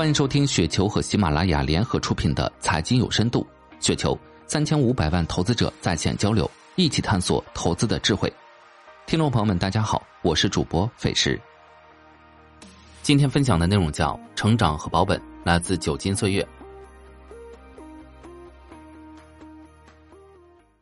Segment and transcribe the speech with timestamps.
[0.00, 3.46] 欢迎收听雪球和喜马拉雅联合出品的《财经有深度》，
[3.86, 8.32] 雪球三千五百万投资者在线交流，一起探索投资的智慧。
[9.06, 11.38] 听众朋友们，大家好，我是主播费时。
[13.02, 16.48] 今天分享的内容叫“成长和保本”，来自九金岁月。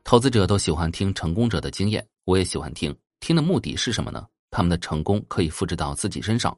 [0.04, 2.96] 投资者都喜欢听成功者的经验，我也喜欢听。
[3.18, 4.24] 听的目的是什么呢？
[4.52, 6.56] 他们的成功可以复制到自己身上。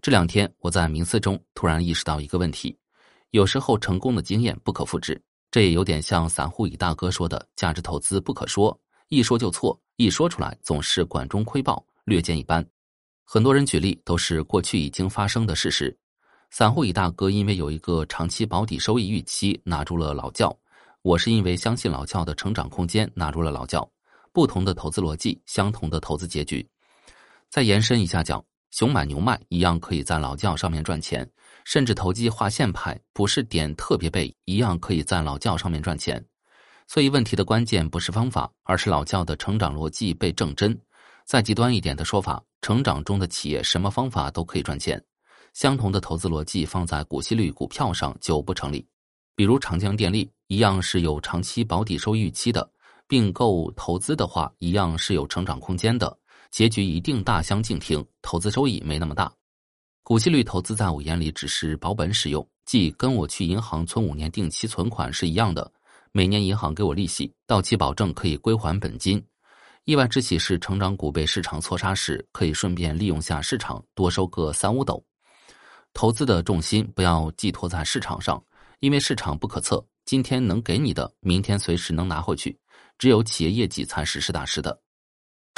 [0.00, 2.76] 这两天我在冥思中突然意识到一个问题：
[3.30, 12.64] 有时候成功的经验不可复制，这也有点像散户乙大哥说的“价值投资不可说，一说就错，一说出来总是管中窥豹，略见一斑”。
[13.24, 15.96] 很多人举例都是过去已经发生的事实。
[16.50, 20.48] 散户乙大哥因为有一个长期保底收益预期，拿住了老窖；
[21.02, 23.86] 我是因为相信老窖的成长空间，拿住了老窖。
[24.32, 26.66] 不同的投资逻辑，相同的投资结局。
[27.50, 28.42] 再延伸一下讲。
[28.70, 31.28] 熊买牛卖一样可以在老窖上面赚钱，
[31.64, 36.24] 甚至投机划线派不是点特别背一样可以在老窖上面赚钱。
[36.86, 40.78] 所以问题的关键不是方法，而是老窖的成长逻辑被正真。
[41.24, 45.02] 再极端一点的说法，成长中的企业什么方法都可以赚钱。
[45.52, 48.86] 相同的投资逻辑放在股息率股票上就不成立。
[49.34, 52.70] 比如长江电力一样是有长期保底收益预期的，
[53.06, 56.18] 并购投资的话一样是有成长空间的。
[56.50, 59.32] 结局一定大相径庭，投资收益没那么大。
[60.02, 65.70] 股息率投资在我眼里只是保本使用，即跟我去银行存五年定期存款是一样的。
[66.12, 69.22] 每年银行给我利息，到期保证可以归还本金。
[69.84, 75.04] 意外之喜是成长股被市场错杀时，可以顺便利用下市场多收个三五斗。
[75.92, 78.42] 投资的重心不要寄托在市场上，
[78.80, 82.58] 因为市场不可测，今天能给你的，明天随时能拿回去。
[82.98, 84.80] 只有企业业绩才是实打实的。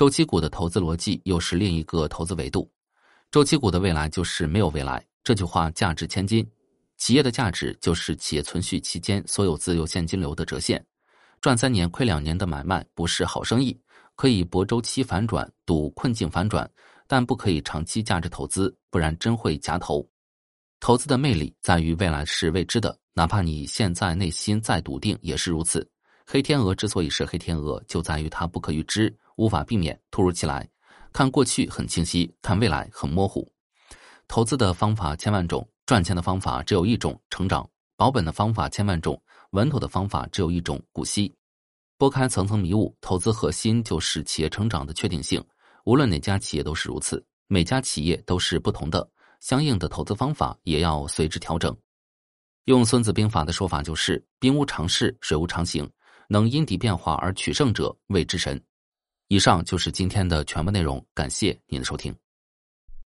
[0.00, 2.66] 周期股的投资逻辑又是另一个投资维度。
[3.30, 6.50] 周期股的未来就是没有未来，这句话价值千金。
[6.96, 10.82] 企业的价值就是企业存续期间所有自由现金流的折现。
[11.42, 13.78] 赚三年亏两年的买卖不是好生意，
[14.16, 16.66] 可以博周期反转、赌困境反转，
[17.06, 20.08] 但不可以长期价值投资，不然真会夹头。
[20.80, 25.86] 投资的魅力在于未来是未知的，哪怕你现在内心再笃定也是如此。
[26.24, 29.14] 黑天鹅之所以是黑天鹅，就在于它不可预知。
[29.40, 30.68] 无法避免突如其来，
[31.14, 33.50] 看过去很清晰，看未来很模糊。
[34.28, 37.66] 投资的方法千万种，赚钱的方法只有一种：成长。
[37.96, 39.18] 保本的方法千万种，
[39.52, 41.34] 稳妥的方法只有一种：股息。
[41.96, 45.42] 拨开层层迷雾，投资核心就是企业成长的确定性。
[45.86, 51.74] 无论哪家企业都是如此，每家企业都是不同的，相应的投资方法也要随之调整。
[52.66, 55.90] 用《孙子兵法》的说法就是：“兵无常势，水无常形，
[56.28, 58.62] 能因敌变化而取胜者，谓之神。”
[59.32, 62.12] 以上就是今天的全部内容，感谢您的收听。